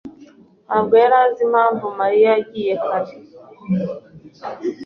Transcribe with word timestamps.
ntabwo 0.65 0.93
yari 1.01 1.15
azi 1.23 1.41
impamvu 1.47 1.85
Mariya 1.99 2.29
yagiye 2.35 2.73
kare. 2.85 3.13